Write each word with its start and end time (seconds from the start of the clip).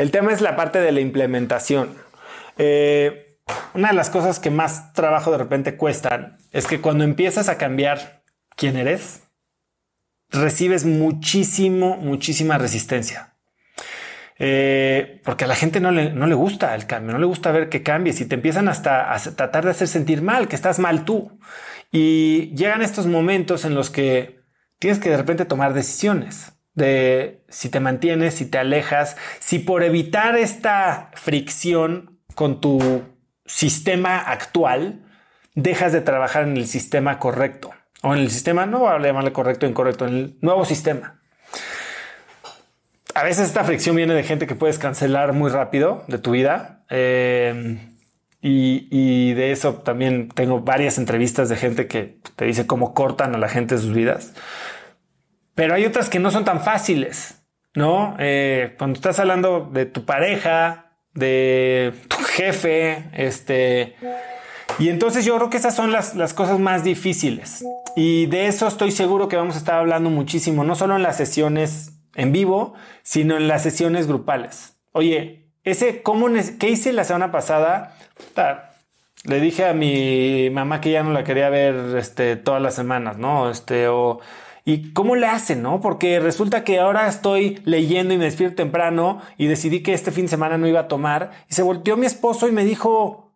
El 0.00 0.10
tema 0.10 0.32
es 0.32 0.40
la 0.40 0.56
parte 0.56 0.80
de 0.80 0.92
la 0.92 1.00
implementación. 1.00 1.94
Eh, 2.56 3.36
una 3.74 3.88
de 3.88 3.94
las 3.94 4.08
cosas 4.08 4.40
que 4.40 4.50
más 4.50 4.94
trabajo 4.94 5.30
de 5.30 5.36
repente 5.36 5.76
cuestan 5.76 6.38
es 6.52 6.66
que 6.66 6.80
cuando 6.80 7.04
empiezas 7.04 7.50
a 7.50 7.58
cambiar 7.58 8.22
quién 8.56 8.78
eres, 8.78 9.24
recibes 10.30 10.86
muchísimo, 10.86 11.98
muchísima 11.98 12.56
resistencia. 12.56 13.34
Eh, 14.38 15.20
porque 15.22 15.44
a 15.44 15.48
la 15.48 15.54
gente 15.54 15.80
no 15.80 15.90
le, 15.90 16.10
no 16.14 16.26
le 16.26 16.34
gusta 16.34 16.74
el 16.74 16.86
cambio, 16.86 17.12
no 17.12 17.18
le 17.18 17.26
gusta 17.26 17.52
ver 17.52 17.68
que 17.68 17.82
cambies 17.82 18.22
y 18.22 18.24
te 18.24 18.36
empiezan 18.36 18.68
hasta 18.68 19.12
a 19.12 19.18
tratar 19.18 19.66
de 19.66 19.72
hacer 19.72 19.86
sentir 19.86 20.22
mal, 20.22 20.48
que 20.48 20.56
estás 20.56 20.78
mal 20.78 21.04
tú. 21.04 21.38
Y 21.92 22.54
llegan 22.54 22.80
estos 22.80 23.06
momentos 23.06 23.66
en 23.66 23.74
los 23.74 23.90
que 23.90 24.40
tienes 24.78 24.98
que 24.98 25.10
de 25.10 25.18
repente 25.18 25.44
tomar 25.44 25.74
decisiones 25.74 26.54
de 26.80 27.44
si 27.48 27.68
te 27.68 27.78
mantienes, 27.78 28.34
si 28.34 28.46
te 28.46 28.58
alejas, 28.58 29.16
si 29.38 29.60
por 29.60 29.84
evitar 29.84 30.36
esta 30.36 31.10
fricción 31.14 32.18
con 32.34 32.60
tu 32.60 33.04
sistema 33.46 34.18
actual, 34.18 35.04
dejas 35.54 35.92
de 35.92 36.00
trabajar 36.00 36.44
en 36.44 36.56
el 36.56 36.66
sistema 36.66 37.18
correcto 37.18 37.70
o 38.02 38.14
en 38.14 38.20
el 38.20 38.30
sistema, 38.30 38.66
no 38.66 38.80
voy 38.80 38.88
a 38.88 38.98
llamarle 38.98 39.32
correcto 39.32 39.66
o 39.66 39.68
incorrecto, 39.68 40.06
en 40.06 40.14
el 40.14 40.38
nuevo 40.40 40.64
sistema. 40.64 41.20
A 43.14 43.24
veces 43.24 43.48
esta 43.48 43.64
fricción 43.64 43.96
viene 43.96 44.14
de 44.14 44.22
gente 44.22 44.46
que 44.46 44.54
puedes 44.54 44.78
cancelar 44.78 45.32
muy 45.32 45.50
rápido 45.50 46.04
de 46.08 46.18
tu 46.18 46.30
vida. 46.30 46.84
Eh, 46.88 47.78
y, 48.40 48.88
y, 48.90 49.34
de 49.34 49.52
eso 49.52 49.74
también 49.74 50.28
tengo 50.30 50.60
varias 50.60 50.96
entrevistas 50.96 51.50
de 51.50 51.56
gente 51.56 51.86
que 51.86 52.20
te 52.36 52.46
dice 52.46 52.66
cómo 52.66 52.94
cortan 52.94 53.34
a 53.34 53.38
la 53.38 53.48
gente 53.48 53.76
sus 53.76 53.92
vidas. 53.92 54.32
Pero 55.54 55.74
hay 55.74 55.84
otras 55.84 56.08
que 56.08 56.18
no 56.18 56.30
son 56.30 56.44
tan 56.44 56.60
fáciles, 56.62 57.42
¿no? 57.74 58.16
Eh, 58.18 58.74
cuando 58.78 58.96
estás 58.96 59.18
hablando 59.18 59.68
de 59.72 59.86
tu 59.86 60.04
pareja, 60.04 60.92
de 61.14 61.94
tu 62.08 62.16
jefe, 62.16 63.04
este... 63.12 63.96
Y 64.78 64.88
entonces 64.88 65.24
yo 65.24 65.36
creo 65.36 65.50
que 65.50 65.58
esas 65.58 65.74
son 65.74 65.92
las, 65.92 66.14
las 66.14 66.32
cosas 66.32 66.58
más 66.58 66.84
difíciles. 66.84 67.64
Y 67.96 68.26
de 68.26 68.46
eso 68.46 68.66
estoy 68.66 68.92
seguro 68.92 69.28
que 69.28 69.36
vamos 69.36 69.56
a 69.56 69.58
estar 69.58 69.74
hablando 69.74 70.08
muchísimo, 70.10 70.64
no 70.64 70.74
solo 70.74 70.96
en 70.96 71.02
las 71.02 71.16
sesiones 71.16 71.92
en 72.14 72.32
vivo, 72.32 72.74
sino 73.02 73.36
en 73.36 73.48
las 73.48 73.62
sesiones 73.62 74.06
grupales. 74.06 74.76
Oye, 74.92 75.50
ese 75.64 76.02
cómo 76.02 76.28
qué 76.58 76.70
hice 76.70 76.92
la 76.92 77.04
semana 77.04 77.30
pasada, 77.30 77.96
le 79.24 79.40
dije 79.40 79.66
a 79.66 79.74
mi 79.74 80.48
mamá 80.50 80.80
que 80.80 80.92
ya 80.92 81.02
no 81.02 81.12
la 81.12 81.24
quería 81.24 81.50
ver 81.50 81.96
este, 81.96 82.36
todas 82.36 82.62
las 82.62 82.74
semanas, 82.74 83.18
¿no? 83.18 83.50
Este, 83.50 83.88
o 83.88 84.20
¿Y 84.64 84.92
cómo 84.92 85.16
le 85.16 85.26
hacen, 85.26 85.62
no? 85.62 85.80
Porque 85.80 86.20
resulta 86.20 86.64
que 86.64 86.80
ahora 86.80 87.08
estoy 87.08 87.60
leyendo 87.64 88.14
y 88.14 88.18
me 88.18 88.24
despierto 88.24 88.56
temprano 88.56 89.20
y 89.36 89.46
decidí 89.46 89.82
que 89.82 89.94
este 89.94 90.12
fin 90.12 90.26
de 90.26 90.30
semana 90.30 90.58
no 90.58 90.66
iba 90.66 90.80
a 90.80 90.88
tomar 90.88 91.30
y 91.48 91.54
se 91.54 91.62
volteó 91.62 91.96
mi 91.96 92.06
esposo 92.06 92.46
y 92.48 92.52
me 92.52 92.64
dijo, 92.64 93.32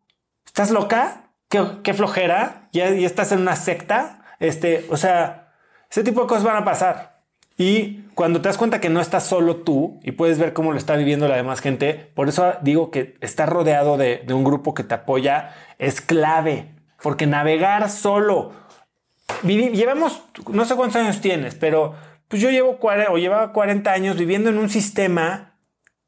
¿estás 0.47 0.71
loca? 0.71 1.31
¿Qué, 1.49 1.95
flojera? 1.95 2.69
¿Ya, 2.73 2.91
¿Ya, 2.91 3.07
estás 3.07 3.33
en 3.33 3.41
una 3.41 3.57
secta? 3.57 4.25
Este, 4.41 4.87
o 4.91 4.97
sea, 4.97 5.53
ese 5.91 6.03
tipo 6.03 6.21
de 6.23 6.27
cosas 6.27 6.45
van 6.45 6.57
a 6.57 6.65
pasar. 6.65 7.15
Y 7.57 8.03
cuando 8.15 8.41
te 8.41 8.49
das 8.49 8.59
cuenta 8.59 8.81
que 8.81 8.91
no 8.91 9.01
estás 9.01 9.25
solo 9.25 9.57
tú 9.57 10.01
y 10.03 10.13
puedes 10.13 10.39
ver 10.39 10.53
cómo 10.53 10.73
lo 10.73 10.79
está 10.79 10.97
viviendo 10.97 11.29
la 11.29 11.37
demás 11.37 11.61
gente, 11.61 12.11
por 12.15 12.29
eso 12.29 12.55
digo 12.63 12.91
que 12.91 13.17
estar 13.21 13.49
rodeado 13.49 13.97
de, 13.97 14.25
de 14.27 14.35
un 14.35 14.43
grupo 14.43 14.75
que 14.75 14.83
te 14.83 14.95
apoya 14.95 15.55
es 15.79 16.01
clave, 16.01 16.75
porque 17.01 17.27
navegar 17.29 17.89
solo 17.91 18.53
llevamos, 19.45 20.23
no 20.51 20.65
sé 20.65 20.75
cuántos 20.75 21.01
años 21.01 21.21
tienes, 21.21 21.55
pero 21.55 21.95
pues 22.29 22.41
yo 22.41 22.51
llevo 22.51 22.79
o 22.81 23.19
llevaba 23.19 23.53
40 23.53 23.93
años 23.93 24.17
viviendo 24.17 24.51
en 24.51 24.59
un 24.59 24.71
sistema 24.71 25.59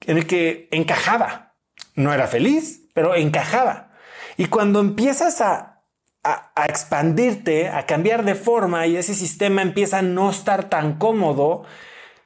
en 0.07 0.19
el 0.19 0.27
que 0.27 0.69
encajaba. 0.71 1.55
No 1.95 2.13
era 2.13 2.27
feliz, 2.27 2.89
pero 2.95 3.15
encajaba. 3.15 3.91
Y 4.37 4.47
cuando 4.47 4.81
empiezas 4.81 5.41
a, 5.41 5.85
a, 6.23 6.67
expandirte, 6.67 7.69
a 7.69 7.87
cambiar 7.87 8.25
de 8.25 8.35
forma 8.35 8.87
y 8.87 8.97
ese 8.97 9.15
sistema 9.15 9.63
empieza 9.63 9.99
a 9.99 10.03
no 10.03 10.31
estar 10.31 10.69
tan 10.69 10.99
cómodo, 10.99 11.65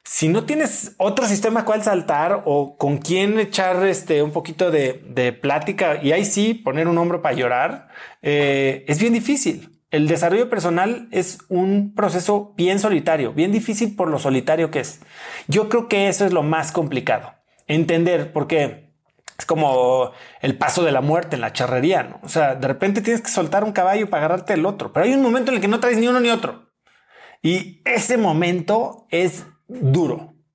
si 0.03 0.27
no 0.27 0.45
tienes 0.45 0.95
otro 0.97 1.27
sistema 1.27 1.63
cual 1.63 1.83
saltar 1.83 2.41
o 2.45 2.75
con 2.77 2.97
quien 2.97 3.39
echar 3.39 3.85
este, 3.85 4.23
un 4.23 4.31
poquito 4.31 4.71
de, 4.71 5.03
de 5.07 5.31
plática 5.31 5.99
y 6.01 6.11
ahí 6.11 6.25
sí 6.25 6.53
poner 6.53 6.87
un 6.87 6.97
hombro 6.97 7.21
para 7.21 7.35
llorar, 7.35 7.89
eh, 8.21 8.83
es 8.87 8.99
bien 8.99 9.13
difícil 9.13 9.80
el 9.91 10.07
desarrollo 10.07 10.49
personal 10.49 11.09
es 11.11 11.39
un 11.49 11.93
proceso 11.93 12.53
bien 12.55 12.79
solitario, 12.79 13.33
bien 13.33 13.51
difícil 13.51 13.95
por 13.95 14.07
lo 14.07 14.19
solitario 14.19 14.71
que 14.71 14.79
es. 14.79 15.01
Yo 15.47 15.67
creo 15.67 15.89
que 15.89 16.07
eso 16.07 16.25
es 16.25 16.31
lo 16.31 16.43
más 16.43 16.71
complicado. 16.71 17.33
Entender, 17.67 18.31
porque 18.31 18.93
es 19.37 19.45
como 19.45 20.11
el 20.41 20.57
paso 20.57 20.83
de 20.83 20.93
la 20.93 21.01
muerte 21.01 21.35
en 21.35 21.41
la 21.41 21.51
charrería, 21.51 22.03
¿no? 22.03 22.19
O 22.23 22.29
sea, 22.29 22.55
de 22.55 22.67
repente 22.67 23.01
tienes 23.01 23.21
que 23.21 23.29
soltar 23.29 23.65
un 23.65 23.73
caballo 23.73 24.09
para 24.09 24.25
agarrarte 24.25 24.53
el 24.53 24.65
otro, 24.65 24.93
pero 24.93 25.05
hay 25.05 25.13
un 25.13 25.21
momento 25.21 25.51
en 25.51 25.55
el 25.55 25.61
que 25.61 25.67
no 25.67 25.81
traes 25.81 25.97
ni 25.97 26.07
uno 26.07 26.21
ni 26.21 26.29
otro. 26.29 26.69
Y 27.41 27.81
ese 27.83 28.17
momento 28.17 29.07
es 29.09 29.45
duro. 29.67 30.30